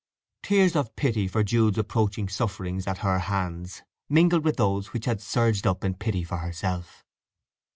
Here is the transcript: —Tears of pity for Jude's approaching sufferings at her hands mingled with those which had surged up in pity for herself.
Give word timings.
—Tears 0.41 0.75
of 0.75 0.95
pity 0.95 1.27
for 1.27 1.43
Jude's 1.43 1.77
approaching 1.77 2.27
sufferings 2.27 2.87
at 2.87 2.97
her 3.05 3.19
hands 3.19 3.83
mingled 4.09 4.43
with 4.43 4.57
those 4.57 4.93
which 4.93 5.05
had 5.05 5.21
surged 5.21 5.67
up 5.67 5.83
in 5.83 5.93
pity 5.93 6.23
for 6.23 6.37
herself. 6.37 7.05